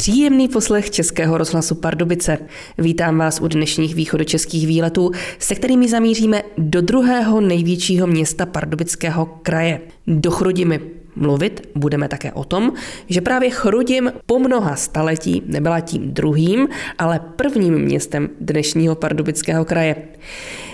[0.00, 2.38] Příjemný poslech Českého rozhlasu Pardubice.
[2.78, 9.80] Vítám vás u dnešních východočeských výletů, se kterými zamíříme do druhého největšího města Pardubického kraje,
[10.06, 10.80] do Chrudimy.
[11.16, 12.72] Mluvit budeme také o tom,
[13.08, 19.96] že právě Chrudim po mnoha staletí nebyla tím druhým, ale prvním městem dnešního Pardubického kraje.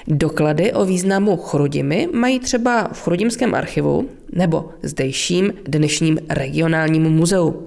[0.09, 7.67] Doklady o významu Chrudimy mají třeba v Chrudimském archivu nebo zdejším dnešním regionálním muzeu.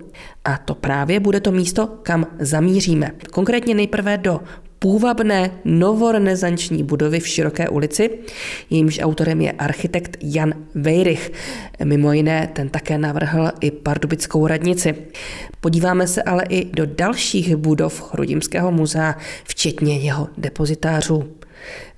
[0.50, 3.12] A to právě bude to místo, kam zamíříme.
[3.32, 4.40] Konkrétně nejprve do
[4.80, 8.10] půvabné novorenesanční budovy v Široké ulici.
[8.70, 11.32] Jejímž autorem je architekt Jan Vejrych.
[11.84, 14.96] Mimo jiné ten také navrhl i pardubickou radnici.
[15.62, 21.24] Podíváme se ale i do dalších budov Chrudimského muzea, včetně jeho depozitářů.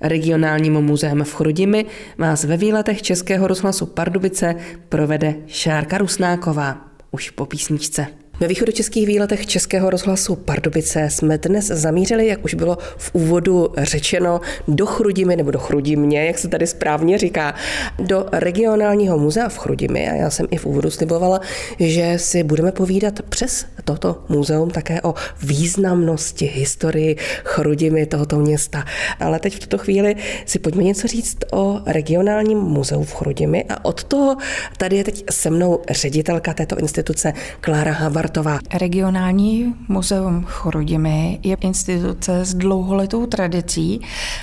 [0.00, 1.86] Regionálním muzeem v Chrudimi
[2.18, 4.54] vás ve výletech Českého rozhlasu Pardubice
[4.88, 6.86] provede Šárka Rusnáková.
[7.10, 8.21] Už po písničce.
[8.40, 14.40] Ve východočeských výletech Českého rozhlasu Pardubice jsme dnes zamířili, jak už bylo v úvodu řečeno,
[14.68, 17.54] do Chrudimy nebo do Chrudimě, jak se tady správně říká,
[17.98, 20.10] do regionálního muzea v Chrudimi.
[20.10, 21.40] A já jsem i v úvodu slibovala,
[21.80, 28.84] že si budeme povídat přes toto muzeum také o významnosti, historii Chrudimy tohoto města.
[29.20, 33.84] Ale teď v tuto chvíli si pojďme něco říct o regionálním muzeu v Chrudimi a
[33.84, 34.36] od toho
[34.76, 38.58] tady je teď se mnou ředitelka této instituce Klára Havard Bartová.
[38.74, 44.00] Regionální muzeum Chrudimi je instituce s dlouholetou tradicí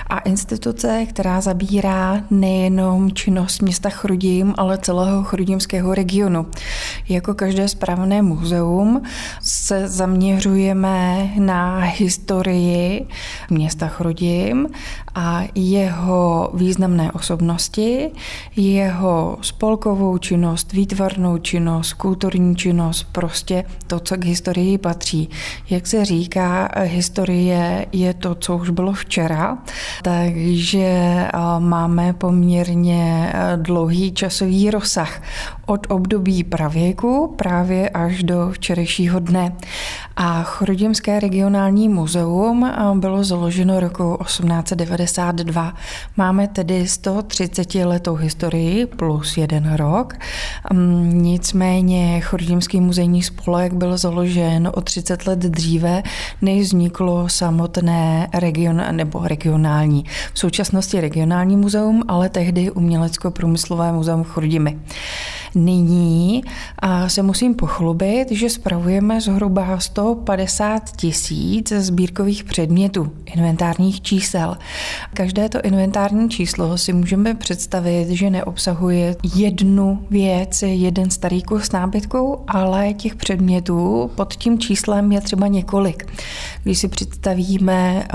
[0.07, 6.47] a instituce, která zabírá nejenom činnost města Chrudim, ale celého chrudimského regionu.
[7.09, 9.01] Jako každé správné muzeum
[9.41, 13.07] se zaměřujeme na historii
[13.49, 14.67] města Chrudim
[15.15, 18.11] a jeho významné osobnosti,
[18.55, 25.29] jeho spolkovou činnost, výtvarnou činnost, kulturní činnost, prostě to, co k historii patří.
[25.69, 29.57] Jak se říká, historie je to, co už bylo včera,
[30.03, 31.27] takže
[31.59, 35.21] máme poměrně dlouhý časový rozsah
[35.65, 39.55] od období pravěku právě až do včerejšího dne.
[40.15, 45.73] A Chrudimské regionální muzeum bylo založeno roku 1892.
[46.17, 50.13] Máme tedy 130 letou historii plus jeden rok.
[51.03, 56.03] Nicméně Chrudimský muzejní spolek byl založen o 30 let dříve,
[56.41, 60.05] než vzniklo samotné region, nebo regionální.
[60.33, 64.79] V současnosti regionální muzeum, ale tehdy umělecko-průmyslové muzeum Chrudimi.
[65.55, 66.43] Nyní
[67.07, 74.57] se musím pochlubit, že spravujeme zhruba 150 tisíc sbírkových předmětů, inventárních čísel.
[75.13, 82.43] Každé to inventární číslo si můžeme představit, že neobsahuje jednu věc, jeden starý kus nábytku,
[82.47, 86.07] ale těch předmětů pod tím číslem je třeba několik.
[86.63, 88.07] Když si představíme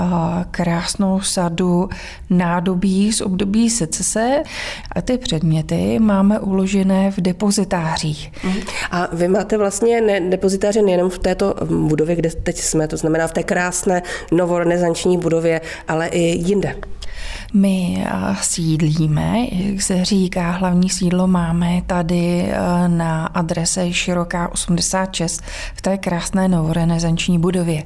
[0.51, 1.89] krásnou sadu
[2.29, 4.43] nádobí z období secese,
[4.91, 8.31] a ty předměty máme uložené v depozitářích.
[8.43, 8.59] Mhm.
[8.91, 11.55] A vy máte vlastně ne, depozitáře nejenom v této
[11.87, 16.75] budově, kde teď jsme, to znamená v té krásné novorenesanční budově, ale i jinde.
[17.53, 18.05] My
[18.41, 22.24] sídlíme, jak se říká, hlavní sídlo máme tady
[22.87, 25.41] na adrese Široká 86
[25.75, 27.83] v té krásné novorenesanční budově.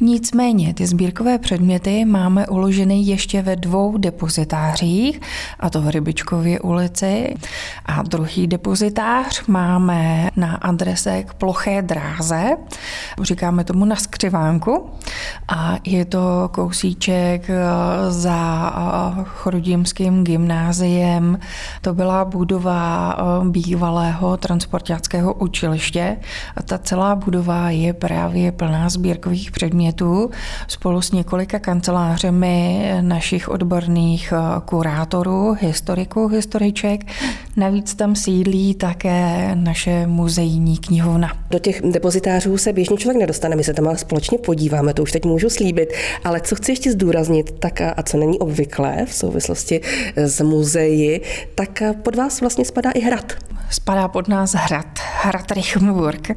[0.00, 5.20] Nicméně ty sbírkové předměty máme uloženy ještě ve dvou depozitářích,
[5.60, 7.34] a to v Rybičkově ulici.
[7.86, 12.56] A druhý depozitář máme na adrese k ploché dráze,
[13.22, 14.90] říkáme tomu na skřivánku.
[15.48, 17.50] A je to kousíček
[18.08, 18.72] za
[19.24, 21.38] Chrudimským gymnáziem.
[21.80, 26.16] To byla budova eh, bývalého transportáckého učiliště.
[26.56, 30.30] A ta celá budova je právě plná sbírkových předmětů
[30.68, 37.00] spolu s několika kancelářemi našich odborných eh, kurátorů, historiků, historiček.
[37.56, 41.32] Navíc tam sídlí také naše muzejní knihovna.
[41.50, 45.12] Do těch depozitářů se běžně člověk nedostane, my se tam ale společně podíváme, to už
[45.12, 45.92] teď můžu slíbit.
[46.24, 49.80] Ale co chci ještě zdůraznit, tak a, a co není obvyklé v souvislosti
[50.16, 51.20] s muzeji,
[51.54, 53.32] tak pod vás vlastně spadá i hrad.
[53.72, 54.86] Spadá pod nás hrad,
[55.22, 56.30] hrad Richmburg.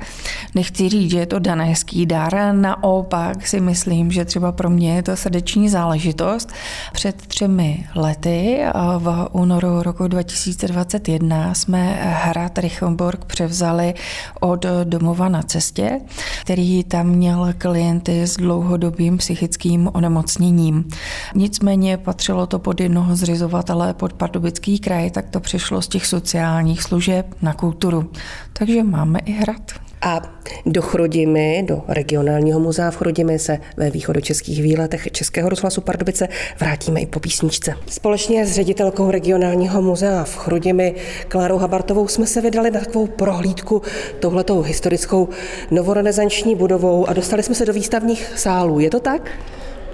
[0.56, 5.04] Nechci říct, že je to daneský dar, naopak si myslím, že třeba pro mě je
[5.04, 6.50] to srdeční záležitost.
[6.94, 8.62] Před třemi lety
[8.98, 13.94] v únoru roku 2021 jsme hrad Richmburg převzali
[14.40, 16.02] od domova na cestě,
[16.42, 20.90] který tam měl klienty s dlouhodobým psychickým onemocněním.
[21.36, 26.84] Nicméně patřilo to pod jednoho zřizovatele pod Pardubický kraj, tak to přišlo z těch sociálních
[26.84, 28.10] služeb na kulturu.
[28.54, 29.62] Takže máme i hrad.
[30.01, 30.22] A
[30.66, 36.27] do Chrudimy, do regionálního muzea v Chrudimy se ve východočeských výletech Českého rozhlasu Pardubice
[36.60, 37.74] vrátíme i po písničce.
[37.89, 40.95] Společně s ředitelkou regionálního muzea v Chrudimi
[41.27, 43.81] Klárou Habartovou jsme se vydali na takovou prohlídku
[44.19, 45.30] touhletou historickou
[45.71, 48.80] novorenesanční budovou a dostali jsme se do výstavních sálů.
[48.80, 49.31] Je to tak?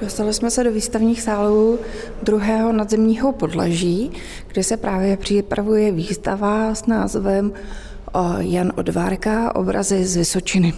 [0.01, 1.80] Dostali jsme se do výstavních sálů
[2.24, 4.12] druhého nadzemního podlaží,
[4.48, 7.53] kde se právě připravuje výstava s názvem
[8.39, 10.74] Jan Odvárka, obrazy z Vysočiny.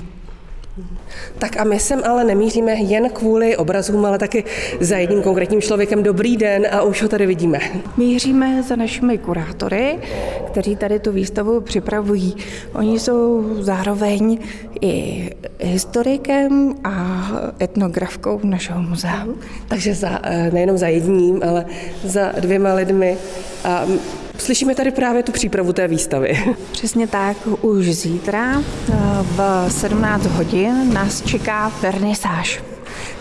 [1.37, 4.43] Tak a my sem ale nemíříme jen kvůli obrazům, ale taky
[4.79, 6.03] za jedním konkrétním člověkem.
[6.03, 7.59] Dobrý den a už ho tady vidíme.
[7.97, 9.99] Míříme za našimi kurátory,
[10.47, 12.35] kteří tady tu výstavu připravují.
[12.73, 14.39] Oni jsou zároveň
[14.81, 15.29] i
[15.59, 17.27] historikem a
[17.61, 19.27] etnografkou našeho muzea.
[19.67, 21.65] Takže za, eh, nejenom za jedním, ale
[22.03, 23.17] za dvěma lidmi.
[23.63, 23.85] A
[24.43, 26.55] Slyšíme tady právě tu přípravu té výstavy.
[26.71, 32.72] Přesně tak, už zítra eh, v 17 hodin nás čeká vernisáž.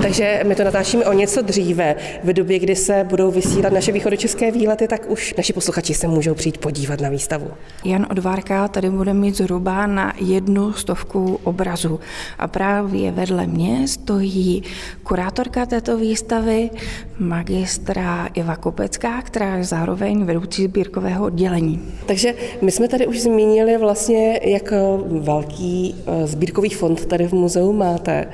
[0.02, 1.96] Takže my to natáčíme o něco dříve.
[2.24, 6.34] V době, kdy se budou vysílat naše východočeské výlety, tak už naši posluchači se můžou
[6.34, 7.50] přijít podívat na výstavu.
[7.84, 12.00] Jan Odvárka tady bude mít zhruba na jednu stovku obrazů.
[12.38, 14.62] A právě vedle mě stojí
[15.02, 16.70] kurátorka této výstavy,
[17.18, 21.82] magistra Iva Kopecká, která je zároveň vedoucí sbírkového oddělení.
[22.06, 24.72] Takže my jsme tady už zmínili vlastně, jak
[25.06, 28.26] velký eh, sbírkový fond tady v muzeu máte.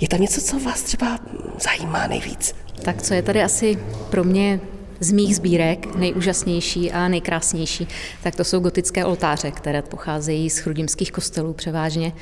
[0.00, 1.15] Je tam něco, co vás třeba
[1.60, 2.54] zajímá nejvíc?
[2.82, 3.78] Tak co je tady asi
[4.10, 4.60] pro mě
[5.00, 7.88] z mých sbírek nejúžasnější a nejkrásnější,
[8.22, 12.12] tak to jsou gotické oltáře, které pocházejí z chrudimských kostelů převážně.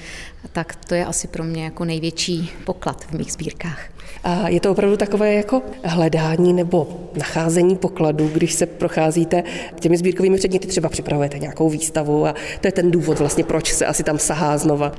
[0.52, 3.93] Tak to je asi pro mě jako největší poklad v mých sbírkách.
[4.24, 9.42] A je to opravdu takové jako hledání nebo nacházení pokladů, když se procházíte
[9.80, 13.86] těmi sbírkovými předměty, třeba připravujete nějakou výstavu a to je ten důvod vlastně, proč se
[13.86, 14.92] asi tam sahá znova.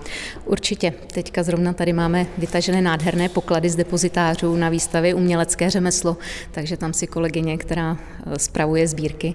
[0.45, 0.93] Určitě.
[1.13, 6.17] Teďka zrovna tady máme vytažené nádherné poklady z depozitářů na výstavě Umělecké řemeslo,
[6.51, 9.33] takže tam si kolegyně, která eh, spravuje sbírky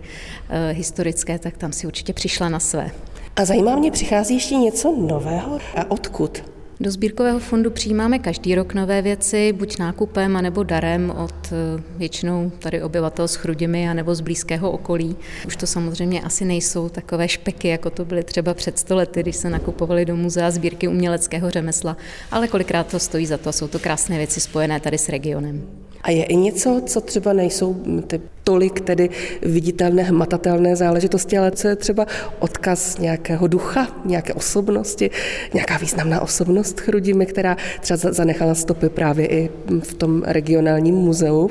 [0.48, 2.90] eh, historické, tak tam si určitě přišla na své.
[3.36, 5.58] A zajímá mě, přichází ještě něco nového?
[5.76, 6.42] A odkud?
[6.82, 12.52] Do sbírkového fondu přijímáme každý rok nové věci, buď nákupem, anebo darem od eh, většinou
[12.58, 15.16] tady obyvatel s Chrudimi, anebo z blízkého okolí.
[15.46, 19.50] Už to samozřejmě asi nejsou takové špeky, jako to byly třeba před stolety, když se
[19.50, 21.96] nakupovaly do muzea sbírky uměleckého řemesla,
[22.30, 25.62] ale kolikrát to stojí za to, jsou to krásné věci spojené tady s regionem.
[26.02, 29.10] A je i něco, co třeba nejsou ty tolik tedy
[29.42, 32.06] viditelné, hmatatelné záležitosti, ale co je třeba
[32.38, 35.10] odkaz nějakého ducha, nějaké osobnosti,
[35.54, 39.50] nějaká významná osobnost Chrudimi, která třeba zanechala stopy právě i
[39.80, 41.50] v tom regionálním muzeu.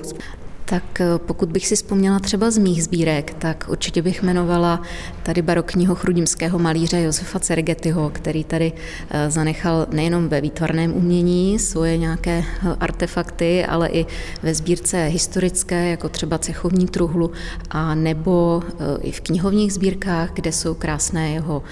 [0.69, 4.81] Tak eh, pokud bych si vzpomněla třeba z mých sbírek, tak určitě bych jmenovala
[5.23, 8.73] tady barokního chrudimského malíře Josefa Cergetyho, který tady
[9.09, 14.05] eh, zanechal nejenom ve výtvarném umění svoje nějaké eh, artefakty, ale i
[14.43, 17.31] ve sbírce historické, jako třeba cechovní truhlu,
[17.69, 18.63] a nebo
[19.01, 21.63] i v knihovních sbírkách, kde jsou krásné jeho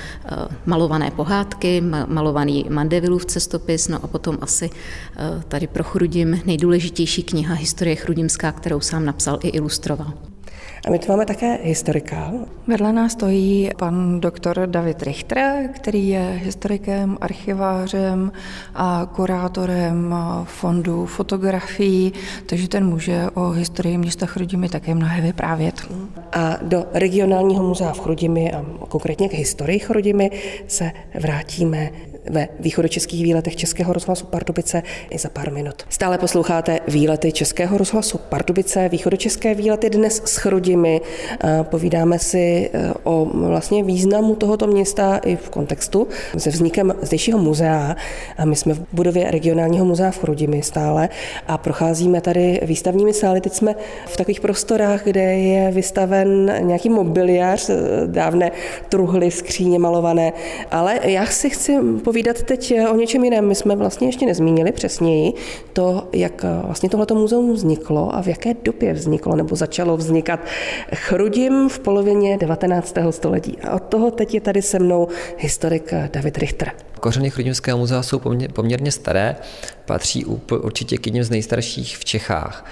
[0.65, 4.69] malované pohádky, malovaný Mandevilův cestopis, no a potom asi
[5.47, 10.13] tady pro Chrudim nejdůležitější kniha Historie chrudimská, kterou sám napsal i ilustroval.
[10.87, 12.31] A my tu máme také historika.
[12.67, 18.31] Vedle nás stojí pan doktor David Richter, který je historikem, archivářem
[18.75, 22.13] a kurátorem fondu fotografií,
[22.45, 25.81] takže ten může o historii města Chrudimi také mnohé vyprávět.
[26.31, 30.31] A do regionálního muzea v Chrudimi a konkrétně k historii Chrudimi
[30.67, 31.89] se vrátíme
[32.29, 35.75] ve východočeských výletech Českého rozhlasu Pardubice i za pár minut.
[35.89, 41.01] Stále posloucháte výlety Českého rozhlasu Pardubice, východočeské výlety dnes s Chrudimi.
[41.63, 46.07] Povídáme si e, o vlastně významu tohoto města i v kontextu
[46.37, 47.95] se vznikem zdejšího muzea.
[48.37, 51.09] A my jsme v budově regionálního muzea v Chrudimi stále
[51.47, 53.41] a procházíme tady výstavními sály.
[53.41, 57.73] Teď jsme v takových prostorách, kde je vystaven nějaký mobiliář, e,
[58.05, 58.51] dávné
[58.89, 60.33] truhly, skříně malované.
[60.71, 63.47] Ale já si chci povídat povídat teď o něčem jiném.
[63.47, 65.33] My jsme vlastně ještě nezmínili přesněji
[65.73, 70.39] to, jak vlastně tohleto muzeum vzniklo a v jaké době vzniklo nebo začalo vznikat.
[70.95, 72.95] Chrudim v polovině 19.
[73.09, 73.57] století.
[73.61, 75.07] A od toho teď je tady se mnou
[75.37, 76.71] historik David Richter.
[76.99, 78.21] Kořeny Chrudimského muzea jsou
[78.53, 79.35] poměrně staré,
[79.87, 82.65] patří určitě k jedním z nejstarších v Čechách.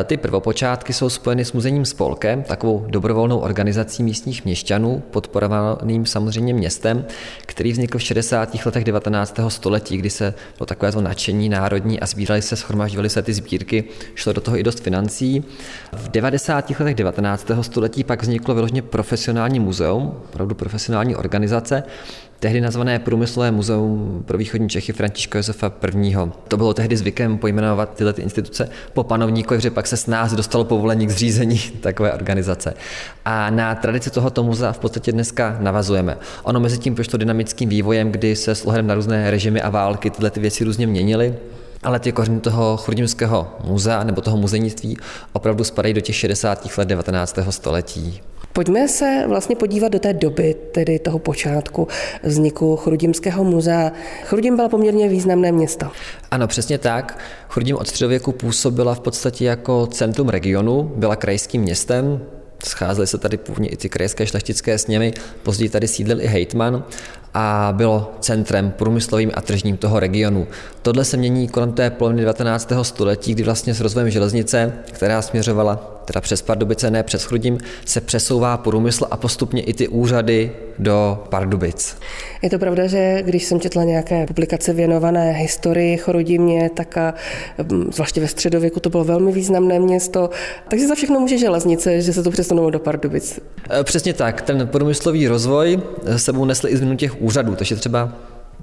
[0.00, 6.54] E, ty prvopočátky jsou spojeny s muzejním spolkem, takovou dobrovolnou organizací místních měšťanů, podporovaným samozřejmě
[6.54, 7.04] městem,
[7.46, 8.56] který vznikl v 60.
[8.66, 9.40] letech 19.
[9.48, 13.84] století, kdy se bylo takové to nadšení národní a sbírali se, schromažďovaly se ty sbírky,
[14.14, 15.44] šlo do toho i dost financí.
[15.92, 16.70] V 90.
[16.70, 17.50] letech 19.
[17.60, 21.82] století pak vzniklo vyloženě profesionální muzeum, opravdu profesionální organizace,
[22.44, 26.16] tehdy nazvané Průmyslové muzeum pro východní Čechy Františka Josefa I.
[26.48, 30.32] To bylo tehdy zvykem pojmenovat tyhle ty instituce po panovníkovi, že pak se s nás
[30.32, 32.74] dostalo povolení k zřízení takové organizace.
[33.24, 36.18] A na tradici tohoto muzea v podstatě dneska navazujeme.
[36.42, 40.30] Ono mezi tím prošlo dynamickým vývojem, kdy se s na různé režimy a války tyhle
[40.30, 41.34] ty věci různě měnily
[41.82, 44.96] ale ty kořeny toho chrudimského muzea nebo toho muzejnictví
[45.32, 46.78] opravdu spadají do těch 60.
[46.78, 47.38] let 19.
[47.50, 48.22] století.
[48.54, 51.88] Pojďme se vlastně podívat do té doby, tedy toho počátku
[52.22, 53.92] vzniku Chrudimského muzea.
[54.22, 55.90] Chrudim byla poměrně významné město.
[56.30, 57.18] Ano, přesně tak.
[57.48, 62.20] Chrudim od středověku působila v podstatě jako centrum regionu, byla krajským městem,
[62.64, 66.84] Scházely se tady původně i ty krajské šlechtické sněmy, později tady sídlil i hejtman
[67.34, 70.46] a bylo centrem průmyslovým a tržním toho regionu.
[70.82, 72.72] Tohle se mění kolem té poloviny 19.
[72.82, 78.00] století, kdy vlastně s rozvojem železnice, která směřovala teda přes Pardubice, ne přes Chrudim, se
[78.00, 81.96] přesouvá průmysl a postupně i ty úřady do Pardubic.
[82.42, 87.14] Je to pravda, že když jsem četla nějaké publikace věnované historii Chrudimě, tak a,
[87.92, 90.30] zvláště ve středověku to bylo velmi významné město,
[90.68, 93.40] takže za všechno může železnice, že se to přesunulo do Pardubic.
[93.80, 95.82] E, přesně tak, ten průmyslový rozvoj
[96.16, 98.12] sebou nesl i změnu těch úřadů, takže třeba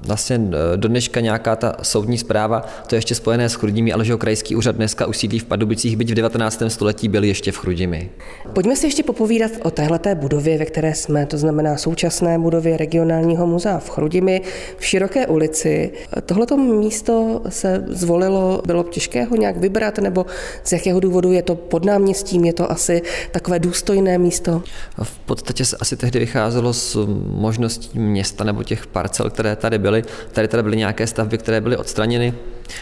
[0.04, 0.42] vlastně
[0.74, 4.16] e, do dneška nějaká ta soudní zpráva, to je ještě spojené s Chrudimi, ale že
[4.16, 6.64] krajský úřad dneska usídlí v Pardubicích, byť v 19.
[6.68, 8.10] století byl ještě v Chrudimi.
[8.54, 13.48] Pojďme si ještě popovídat o téhleté budově, ve které jsme, to znamená současné budově regionálního
[13.48, 14.42] muzea v Chrudimi,
[14.78, 15.92] v Široké ulici.
[16.26, 20.26] Tohleto místo se zvolilo, bylo těžké ho nějak vybrat, nebo
[20.64, 24.64] z jakého důvodu je to pod náměstím, je to asi takové důstojné místo?
[25.04, 29.91] V podstatě se asi tehdy vycházelo z možností města nebo těch parcel, které tady byly
[29.92, 30.04] byly.
[30.32, 32.34] Tady tady byly nějaké stavby, které byly odstraněny.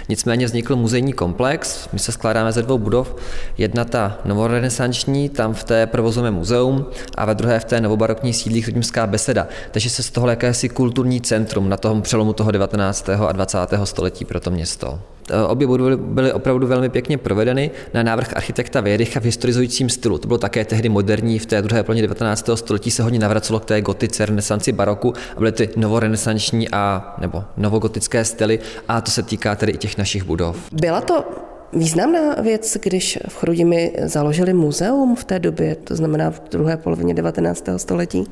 [0.09, 3.15] Nicméně vznikl muzejní komplex, my se skládáme ze dvou budov.
[3.57, 6.85] Jedna ta novorenesanční, tam v té provozujeme muzeum
[7.15, 9.47] a ve druhé v té novobarokní sídlí Chrudimská beseda.
[9.71, 13.09] Takže se z toho jakési kulturní centrum na tom přelomu toho 19.
[13.09, 13.57] a 20.
[13.83, 14.99] století pro to město.
[15.29, 20.17] Eh, obě budovy byly opravdu velmi pěkně provedeny na návrh architekta Věrycha v historizujícím stylu.
[20.17, 22.49] To bylo také tehdy moderní, v té druhé polovině 19.
[22.55, 27.43] století se hodně navracelo k té gotice, renesanci, baroku a byly ty novorenesanční a nebo
[27.57, 30.57] novogotické styly a to se týká tedy i těch našich budov.
[30.71, 36.41] Byla to Významná věc, když v Chrudimi založili muzeum v té době, to znamená v
[36.51, 37.63] druhé polovině 19.
[37.77, 38.23] století?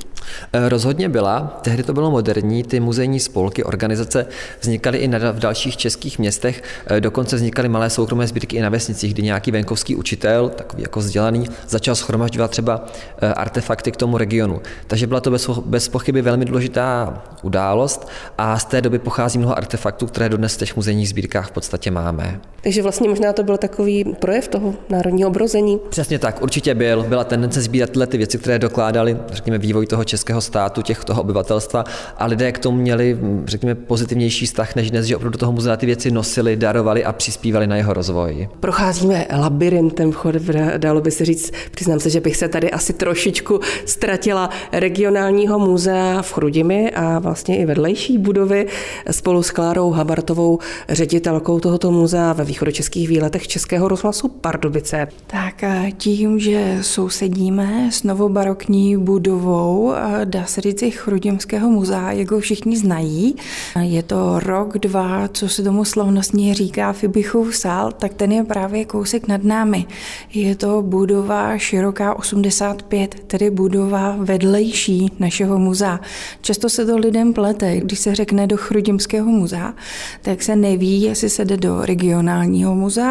[0.53, 1.59] Eh, rozhodně byla.
[1.61, 4.25] Tehdy to bylo moderní, ty muzejní spolky, organizace
[4.61, 6.63] vznikaly i v dalších českých městech.
[6.87, 10.99] Eh, dokonce vznikaly malé soukromé sbírky i na vesnicích, kdy nějaký venkovský učitel, takový jako
[10.99, 12.85] vzdělaný, začal schromažďovat třeba
[13.21, 14.61] eh, artefakty k tomu regionu.
[14.87, 19.57] Takže byla to bez, bez pochyby velmi důležitá událost a z té doby pochází mnoho
[19.57, 22.39] artefaktů, které dodnes v těch muzejních sbírkách v podstatě máme.
[22.61, 25.79] Takže vlastně možná to byl takový projev toho národního obrození.
[25.89, 27.03] Přesně tak, určitě byl.
[27.03, 31.21] Byla tendence sbírat tyhle ty věci, které dokládaly, řekněme, vývoj toho českého státu, těch toho
[31.21, 31.83] obyvatelstva
[32.17, 35.77] a lidé k tomu měli, řekněme, pozitivnější vztah než dnes, že opravdu do toho muzea
[35.77, 38.49] ty věci nosili, darovali a přispívali na jeho rozvoj.
[38.59, 40.35] Procházíme labirintem vchod,
[40.77, 46.21] dalo by se říct, přiznám se, že bych se tady asi trošičku ztratila regionálního muzea
[46.21, 48.67] v Chrudimi a vlastně i vedlejší budovy
[49.11, 55.07] spolu s Klárou Habartovou, ředitelkou tohoto muzea ve východočeských výletech Českého rozhlasu Pardubice.
[55.27, 55.63] Tak
[55.97, 59.93] tím, že sousedíme s novobarokní budovou,
[60.23, 63.35] dá se říct Chrudimského muzea, jak ho všichni znají,
[63.81, 68.85] je to rok, dva, co se tomu slavnostně říká Fibichův sál, tak ten je právě
[68.85, 69.85] kousek nad námi.
[70.33, 75.99] Je to budova široká 85, tedy budova vedlejší našeho muzea.
[76.41, 79.73] Často se to lidem plete, když se řekne do Chrudimského muzea,
[80.21, 83.06] tak se neví, jestli se jde do regionálního muzea,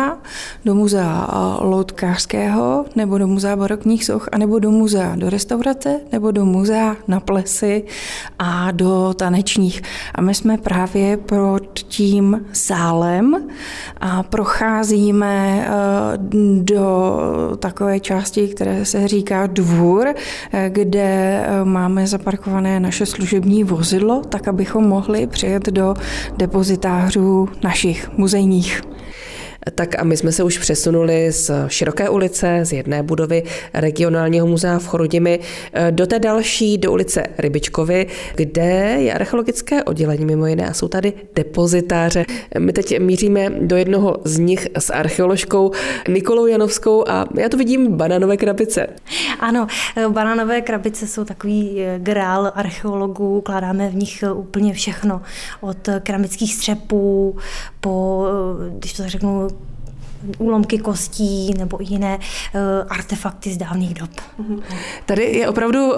[0.65, 1.29] do muzea
[1.61, 7.21] loutkářského, nebo do muzea barokních soch, anebo do muzea do restaurace, nebo do muzea na
[7.21, 7.85] plesy
[8.39, 9.83] a do tanečních.
[10.15, 13.49] A my jsme právě pod tím sálem
[14.01, 15.73] a procházíme eh,
[16.63, 17.17] do
[17.59, 20.15] takové části, které se říká dvůr,
[20.53, 25.95] eh, kde eh, máme zaparkované naše služební vozidlo, tak abychom mohli přijet do
[26.37, 28.96] depozitářů našich muzejních.
[29.75, 33.43] Tak a my jsme se už přesunuli z Široké ulice, z jedné budovy
[33.75, 35.41] regionálního muzea v Chorudimi,
[35.73, 40.89] eh, do té další, do ulice Rybičkovy, kde je archeologické oddělení mimo jiné a jsou
[40.89, 42.25] tady depozitáře.
[42.59, 45.71] My teď míříme do jednoho z nich s archeoložkou
[46.09, 48.87] Nikolou Janovskou a já tu vidím bananové krabice.
[49.41, 55.23] Ano, eh, bananové krabice jsou takový eh, grál archeologů, kládáme v nich úplně všechno,
[55.61, 57.37] od keramických střepů
[57.81, 58.27] po,
[58.79, 59.49] když to řeknu,
[60.39, 62.19] úlomky kostí nebo jiné
[62.89, 64.11] artefakty z dávných dob.
[65.07, 65.93] Tady je opravdu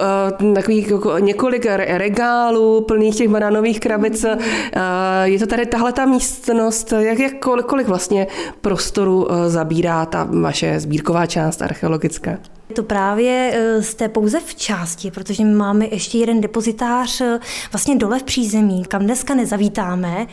[0.55, 4.25] takový jako několik regálů plných těch banánových krabic.
[5.23, 7.33] Je to tady tahle ta místnost, jak, jak
[7.65, 8.27] kolik vlastně
[8.61, 12.37] prostoru zabírá ta vaše sbírková část archeologická?
[12.73, 17.39] To právě eh, jste pouze v části, protože my máme ještě jeden depozitář eh,
[17.71, 20.27] vlastně dole v přízemí, kam dneska nezavítáme.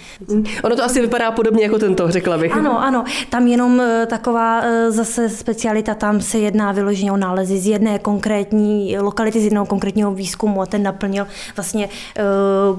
[0.65, 2.53] Ono to asi vypadá podobně jako tento, řekla bych.
[2.53, 7.67] Ano, ano, tam jenom eh, taková zase specialita, tam se jedná vyloženě o nálezy z
[7.67, 11.27] jedné konkrétní lokality, z jednoho konkrétního výzkumu a ten naplnil
[11.57, 11.89] vlastně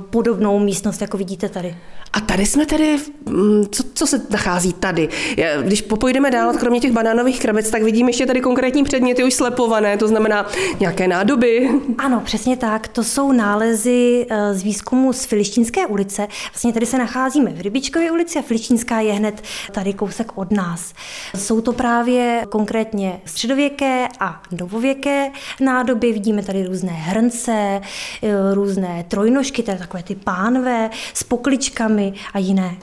[0.09, 1.75] podobnou místnost, jako vidíte tady.
[2.13, 5.09] A tady jsme tedy, mm, co, co se nachází tady?
[5.63, 9.97] Když popojdeme dál, kromě těch banánových krabic, tak vidíme ještě tady konkrétní předměty už slepované,
[9.97, 10.49] to znamená
[10.79, 11.69] nějaké nádoby.
[11.97, 12.87] Ano, přesně tak.
[12.87, 16.27] To jsou nálezy eh, z výzkumu z Filištínské ulice.
[16.53, 20.93] Vlastně tady se nacházíme v Rybičkově ulici a Filištínská je hned tady kousek od nás.
[21.35, 26.13] Jsou to právě konkrétně středověké a novověké nádoby.
[26.13, 27.81] Vidíme tady různé hrnce,
[28.23, 31.96] eh, různé trojnožky, tady takové ty pánve s pokličkami
[32.33, 32.77] a jiné.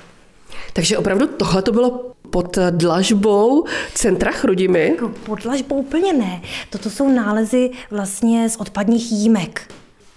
[0.73, 4.97] Takže opravdu tohle to bylo pod dlažbou centra Chrudimi?
[5.27, 6.43] Pod dlažbou úplně ne.
[6.71, 9.69] Toto jsou nálezy vlastně z odpadních jímek.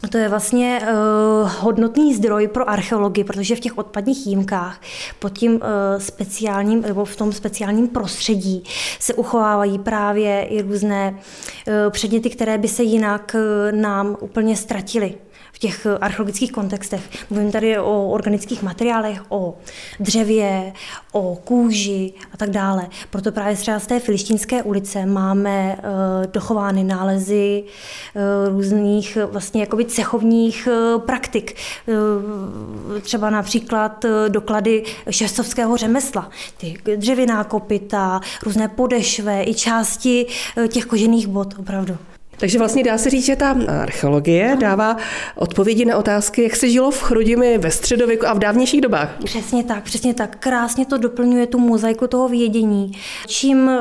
[0.10, 4.82] To je vlastně uh, hodnotný zdroj pro archeologii, protože v těch odpadních jímkách
[5.20, 5.60] pod tím uh,
[5.98, 8.64] speciálním, nebo v tom speciálním prostředí
[9.00, 15.16] se uchovávají právě i různé uh, předměty, které by se jinak uh, nám úplně ztratily
[15.58, 17.02] v těch eh, archeologických kontextech.
[17.30, 19.58] Mluvím tady o organických materiálech, o
[20.00, 20.74] dřevě,
[21.12, 22.88] o kůži a tak dále.
[23.10, 29.86] Proto právě třeba z té Filištínské ulice máme uh, dochovány nálezy uh, různých vlastně jakoby
[29.86, 30.68] cechovních
[31.06, 31.56] praktik.
[33.02, 36.30] Třeba například doklady šestovského řemesla.
[36.58, 40.26] Ty dřevěná kopita, různé podešve i části
[40.68, 41.98] těch kožených bod opravdu.
[42.40, 44.98] Takže vlastně dá se říct, že ta archeologie dává
[45.36, 49.18] odpovědi na otázky, jak se žilo v Chrudimi ve středověku a v dávnějších dobách.
[49.24, 50.36] Přesně tak, přesně tak.
[50.40, 52.92] Krásně to doplňuje tu mozaiku toho vědění.
[53.28, 53.72] Čím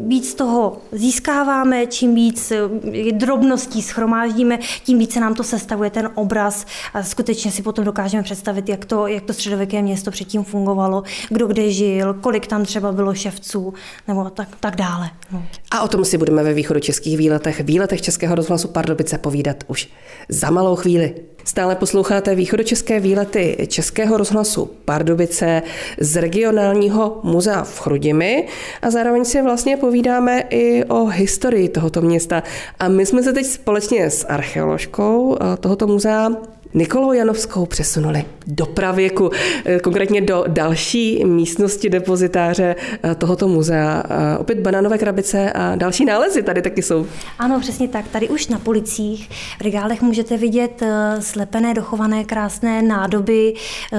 [0.00, 6.66] víc toho získáváme, čím víc eh, drobností schromáždíme, tím více nám to sestavuje ten obraz
[6.94, 11.46] a skutečně si potom dokážeme představit, jak to, jak to středověké město předtím fungovalo, kdo
[11.46, 13.74] kde žil, kolik tam třeba bylo ševců
[14.08, 15.10] nebo tak, tak dále.
[15.32, 15.44] No.
[15.70, 19.88] A o tom si budeme ve východu českých výletech, výletech Českého rozhlasu Pardubice povídat už
[20.28, 21.14] za malou chvíli.
[21.44, 25.62] Stále posloucháte východočeské výlety Českého rozhlasu Pardubice
[26.00, 28.48] z regionálního muzea v Chrudimi
[28.82, 32.42] a zároveň si vlastně povídáme i o historii tohoto města.
[32.78, 36.30] A my jsme se teď společně s archeoložkou eh, tohoto muzea
[36.76, 39.30] Nikolou Janovskou přesunuli do pravěku,
[39.64, 44.02] eh, konkrétně do další místnosti depozitáře eh, tohoto muzea.
[44.08, 47.06] Eh, opět banánové krabice a další nálezy tady taky jsou.
[47.38, 48.08] Ano, přesně tak.
[48.08, 50.82] Tady už na policích v regálech můžete vidět
[51.20, 53.54] slepené, dochované krásné nádoby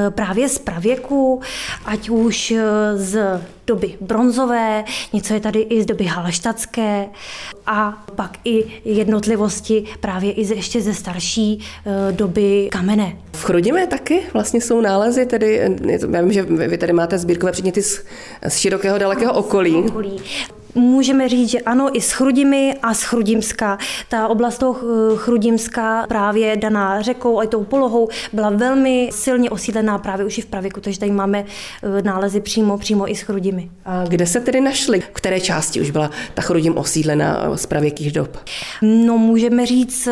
[0.10, 1.42] právě z pravěku,
[1.86, 2.54] ať už
[2.96, 7.06] z doby bronzové, něco je tady i z doby halštatské
[7.66, 11.60] a pak i jednotlivosti právě i ze, ještě ze starší
[12.12, 13.18] doby kamene.
[13.34, 15.78] V Chrudime taky vlastně jsou nálezy, tedy,
[16.12, 18.06] já vím, že vy tady máte sbírkové předměty z,
[18.48, 19.76] z širokého, dalekého okolí.
[19.76, 20.22] okolí.
[20.78, 23.78] Můžeme říct, že ano, i s Chrudimi a s Chrudimska.
[24.10, 24.80] Ta oblast toho
[25.16, 30.46] Chrudimska právě daná řekou a tou polohou byla velmi silně osídlená právě už i v
[30.46, 33.70] pravěku, takže tady máme e, nálezy přímo, přímo i s Chrudimi.
[33.86, 35.00] A kde se tedy našly?
[35.00, 38.38] V které části už byla ta Chrudim osídlená z pravěkých dob?
[38.82, 40.08] No, můžeme říct,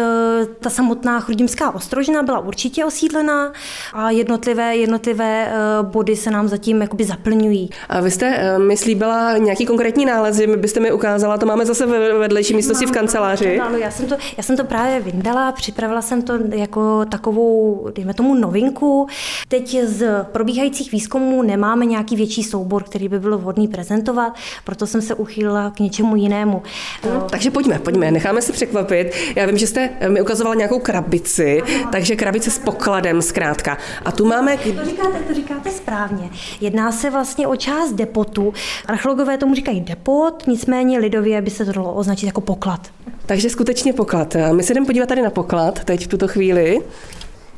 [0.59, 3.53] ta samotná Chrudimská ostrožina byla určitě osídlená
[3.93, 7.69] a jednotlivé, jednotlivé body se nám zatím jakoby zaplňují.
[7.89, 12.17] A vy jste, myslí, byla nějaký konkrétní nálezy byste mi ukázala, to máme zase ve
[12.17, 13.59] vedlejší místnosti v kanceláři.
[13.59, 18.13] Ano, já jsem, to, já jsem to právě vyndala, připravila jsem to jako takovou, dejme
[18.13, 19.07] tomu, novinku.
[19.47, 25.01] Teď z probíhajících výzkumů nemáme nějaký větší soubor, který by byl vhodný prezentovat, proto jsem
[25.01, 26.63] se uchýlila k něčemu jinému.
[27.05, 29.13] No, takže pojďme, pojďme, necháme se překvapit.
[29.35, 31.89] Já vím, že jste mi ukazovala nějakou krabici, ano.
[31.91, 33.77] takže krabice s pokladem zkrátka.
[34.05, 34.57] A tu máme...
[34.57, 36.29] To říkáte, to říkáte správně.
[36.61, 38.53] Jedná se vlastně o část depotu.
[38.85, 42.87] Archeologové tomu říkají depot, nicméně lidově by se to dalo označit jako poklad.
[43.25, 44.35] Takže skutečně poklad.
[44.51, 46.79] My se jdeme podívat tady na poklad teď v tuto chvíli.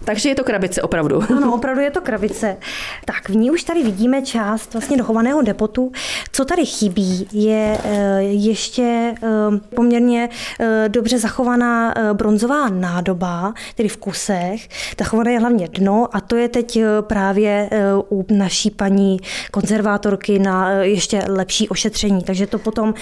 [0.04, 1.24] Takže je to krabice opravdu.
[1.38, 2.58] Ano, opravdu je to krabice.
[3.06, 5.92] Tak v ní už tady vidíme část vlastně dochovaného depotu.
[6.32, 9.28] Co tady chybí, je eh, ještě eh,
[9.76, 10.30] poměrně
[10.60, 14.68] eh, dobře zachovaná bronzová nádoba, tedy v kusech.
[15.00, 17.70] Zachované je hlavně dno a to je teď právě
[18.10, 19.20] u naší paní
[19.52, 22.24] konzervátorky na ještě lepší ošetření.
[22.24, 22.94] Takže to potom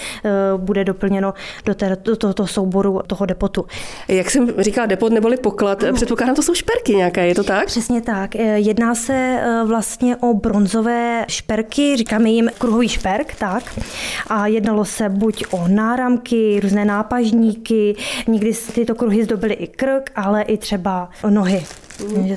[0.56, 1.74] bude doplněno do,
[2.16, 3.66] tohoto souboru toho depotu.
[4.08, 7.66] Jak jsem říkala, depot neboli poklad, předpokládám, to jsou šperky nějaké, je to tak?
[7.66, 8.36] Přesně tak.
[8.36, 13.80] Eh, jedná se eh, vlastně o bronzové šperky, říkáme jim kruhový šperk, tak.
[14.26, 17.96] A jednalo se buď o náramky, různé nápažníky,
[18.28, 21.64] někdy tyto kruhy zdobily i krk, ale i třeba nohy.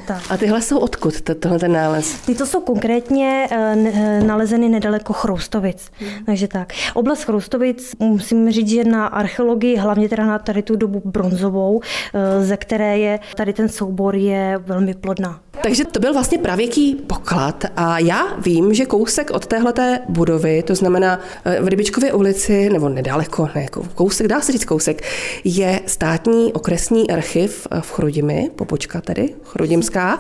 [0.08, 0.24] Tak.
[0.30, 2.14] A tyhle jsou odkud, tohle ten nález?
[2.26, 5.92] Tyto jsou konkrétně eh, nalezeny nedaleko Chroustovic.
[6.00, 6.26] Hmm.
[6.26, 6.74] Takže tak.
[6.94, 11.82] Oblast Chroustovic, musím říct, že na archeologii, hlavně teda na tady tu dobu bronzovou,
[12.14, 15.40] eh, ze které je tady ten soubor je velmi plodná.
[15.64, 20.76] Takže to byl vlastně pravěký poklad a já vím, že kousek od téhleté budovy, to
[20.76, 25.02] znamená eh, v Rybičkově ulici, nebo nedaleko, ne, jako kousek, dá se říct kousek,
[25.44, 30.20] je státní okresní archiv v Chrudimi, popočka tedy, Chrudimská,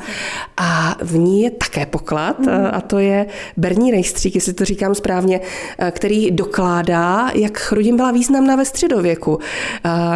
[0.57, 2.49] a v ní je také poklad mm.
[2.71, 3.25] a to je
[3.57, 5.41] Berní rejstřík, jestli to říkám správně,
[5.77, 9.39] eh, který dokládá, jak Chrudim byla významná ve středověku.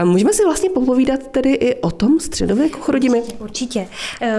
[0.04, 3.22] Můžeme si vlastně popovídat tedy i o tom středověku Chrudimi?
[3.40, 3.88] Určitě.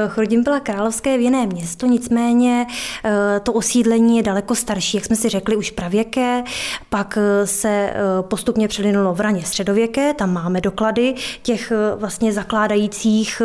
[0.08, 2.66] Chrudim byla královské věné město, nicméně
[3.04, 6.44] eh, to osídlení je daleko starší, jak jsme si řekli, už pravěké,
[6.88, 13.42] pak eh, se eh, postupně přelinulo v raně středověké, tam máme doklady těch vlastně zakládajících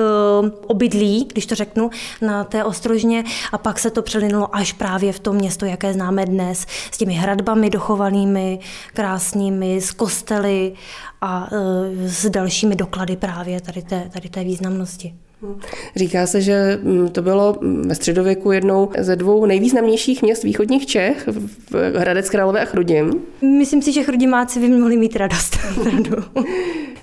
[0.68, 1.90] obydlí, když to řeknu,
[2.22, 6.26] na té ostrožně a pak se to přelinulo až právě v to město, jaké známe
[6.26, 8.60] dnes, s těmi hradbami dochovanými,
[8.94, 10.74] krásnými, s kostely
[11.22, 11.48] a
[12.06, 15.27] s dalšími doklady právě tady té, tady té významnosti.
[15.96, 20.86] Říká se, že mm, to bylo mm, ve středověku jednou ze dvou nejvýznamnějších měst východních
[20.86, 21.28] Čech,
[21.72, 23.22] v Hradec Králové a Chrudim.
[23.42, 25.58] Myslím si, že chrudimáci by mohli mít radost.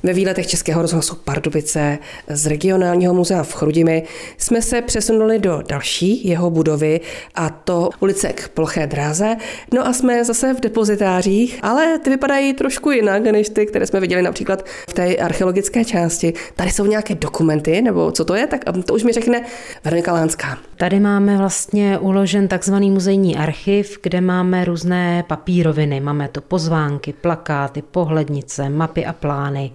[0.05, 4.03] Ve výletech Českého rozhlasu Pardubice z regionálního muzea v Chrudimi
[4.39, 7.01] jsme se přesunuli do další jeho budovy
[7.35, 9.37] a to ulice k ploché dráze.
[9.75, 14.01] No a jsme zase v depozitářích, ale ty vypadají trošku jinak než ty, které jsme
[14.01, 16.33] viděli například v té archeologické části.
[16.57, 19.43] Tady jsou nějaké dokumenty, nebo co to je, tak to už mi řekne
[19.85, 20.59] Veronika Lánská.
[20.77, 26.01] Tady máme vlastně uložen takzvaný muzejní archiv, kde máme různé papíroviny.
[26.01, 29.71] Máme tu pozvánky, plakáty, pohlednice, mapy a plány.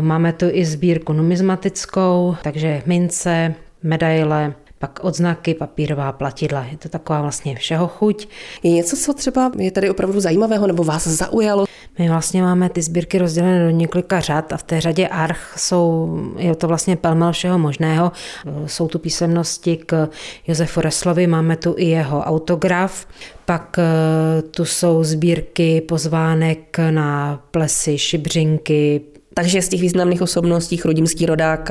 [0.00, 6.64] Máme tu i sbírku numizmatickou, takže mince, medaile, pak odznaky, papírová platidla.
[6.70, 8.28] Je to taková vlastně všeho chuť.
[8.62, 11.66] Je něco, co třeba je tady opravdu zajímavého nebo vás zaujalo?
[11.98, 16.18] My vlastně máme ty sbírky rozdělené do několika řad a v té řadě arch jsou,
[16.38, 18.12] je to vlastně pelmel všeho možného.
[18.66, 20.08] Jsou tu písemnosti k
[20.46, 23.06] Josefu Reslovi, máme tu i jeho autograf,
[23.44, 29.00] pak eh, tu jsou sbírky pozvánek na plesy, šibřinky,
[29.38, 31.70] takže z těch významných osobností chrudimský rodák,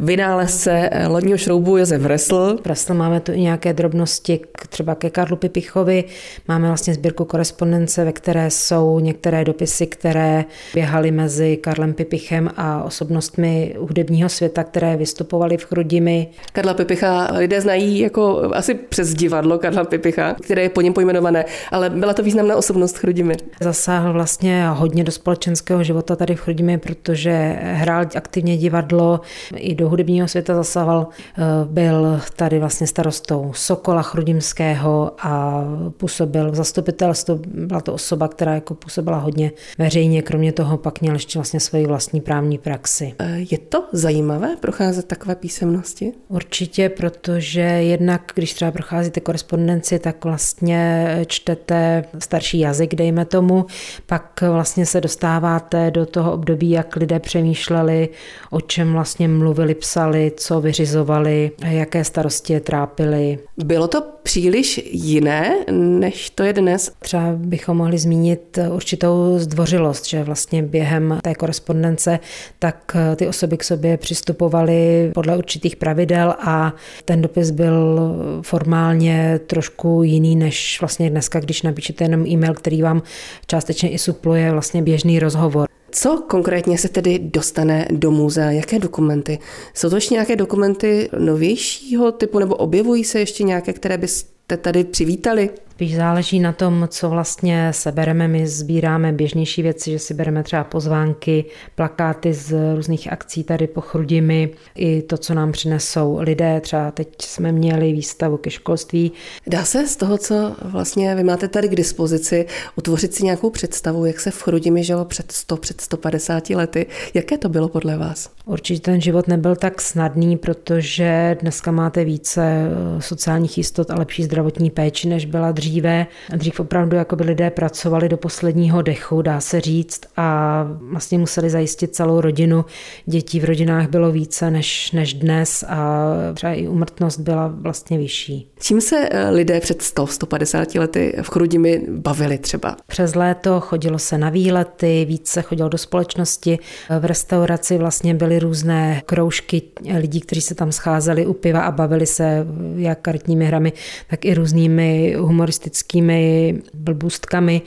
[0.00, 2.58] vynálezce lodního šroubu Josef Resl.
[2.66, 6.04] Resl máme tu i nějaké drobnosti k, třeba ke Karlu Pipichovi.
[6.48, 10.44] Máme vlastně sbírku korespondence, ve které jsou některé dopisy, které
[10.74, 16.28] běhaly mezi Karlem Pipichem a osobnostmi hudebního světa, které vystupovaly v Chrudimi.
[16.52, 21.44] Karla Pipicha lidé znají jako asi přes divadlo Karla Pipicha, které je po něm pojmenované,
[21.70, 23.34] ale byla to významná osobnost Chrudimi.
[23.60, 29.20] Zasáhl vlastně hodně do společenského života tady v Chrudimi, protože hrál aktivně divadlo,
[29.56, 31.06] i do hudebního světa zasahoval.
[31.38, 35.64] Eh, byl tady vlastně starostou Sokola Chrudimského a
[35.96, 37.40] působil v zastupitelstvu.
[37.46, 41.86] Byla to osoba, která jako působila hodně veřejně, kromě toho pak měl ještě vlastně svoji
[41.86, 43.14] vlastní právní praxi.
[43.18, 46.12] Eh, je to zajímavé procházet takové písemnosti?
[46.28, 50.78] Určitě, protože jednak, když třeba procházíte korespondenci, tak vlastně
[51.26, 53.66] čtete starší jazyk, dejme tomu,
[54.06, 58.08] pak vlastně se dostáváte do toho období, jak jak lidé přemýšleli,
[58.50, 63.38] o čem vlastně mluvili, psali, co vyřizovali, jaké starosti je trápily.
[63.64, 66.92] Bylo to příliš jiné, než to je dnes?
[66.98, 72.18] Třeba bychom mohli zmínit určitou zdvořilost, že vlastně během té korespondence
[72.58, 76.72] tak ty osoby k sobě přistupovaly podle určitých pravidel a
[77.04, 77.98] ten dopis byl
[78.42, 83.02] formálně trošku jiný než vlastně dneska, když napíšete jenom e-mail, který vám
[83.46, 85.68] částečně i supluje vlastně běžný rozhovor.
[86.00, 88.50] Co konkrétně se tedy dostane do muzea?
[88.50, 89.38] Jaké dokumenty?
[89.74, 94.84] Jsou to ještě nějaké dokumenty novějšího typu nebo objevují se ještě nějaké, které byste tady
[94.84, 95.50] přivítali?
[95.78, 98.28] Spíš záleží na tom, co vlastně sebereme.
[98.28, 103.80] My sbíráme běžnější věci, že si bereme třeba pozvánky, plakáty z různých akcí tady po
[103.80, 106.60] Chrudimi, i to, co nám přinesou lidé.
[106.60, 109.12] Třeba teď jsme měli výstavu ke školství.
[109.46, 114.04] Dá se z toho, co vlastně vy máte tady k dispozici, utvořit si nějakou představu,
[114.04, 116.86] jak se v Chrudimi žilo před 100, před 150 lety?
[117.14, 118.30] Jaké to bylo podle vás?
[118.44, 124.24] Určitě ten život nebyl tak snadný, protože dneska máte více eh, sociálních jistot a lepší
[124.24, 126.06] zdravotní péči, než byla dříve.
[126.36, 131.50] Dřív opravdu jako by lidé pracovali do posledního dechu, dá se říct, a vlastně museli
[131.50, 132.64] zajistit celou rodinu.
[133.06, 138.50] Dětí v rodinách bylo více než, než dnes a třeba i umrtnost byla vlastně vyšší.
[138.60, 142.76] Čím se eh, lidé před 100, 150 lety v Chrudimi bavili třeba?
[142.86, 146.58] Přes léto chodilo se na výlety, více chodilo do společnosti.
[147.00, 149.62] V restauraci vlastně byly různé kroužky
[149.98, 153.72] lidí, kteří se tam scházeli u piva a bavili se jak kartními hrami,
[154.10, 157.62] tak i různými humoristickými blbůstkami.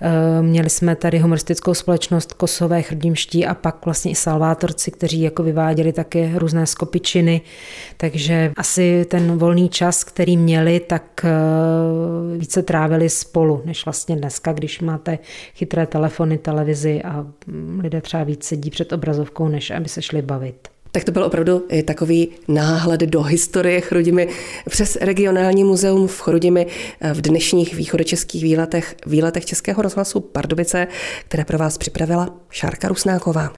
[0.00, 5.42] Eh, měli jsme tady humoristickou společnost Kosové chdimští a pak vlastně i Salvátorci, kteří jako
[5.42, 7.40] vyváděli také různé skopičiny,
[7.96, 14.52] takže asi ten volný čas, který měli, tak eh, více trávili spolu, než vlastně dneska,
[14.52, 15.18] když máte
[15.54, 20.22] chytré telefony, televizi a mm, lidé třeba víc sedí před obrazovkou, než aby se šli
[20.22, 20.68] bavit.
[20.92, 24.28] Tak to byl opravdu takový náhled do historie Chrudimi
[24.68, 26.66] přes regionální muzeum v Chrudimi
[27.12, 30.86] v dnešních východočeských výletech, výletech Českého rozhlasu Pardubice,
[31.28, 33.52] které pro vás připravila Šárka Rusnáková.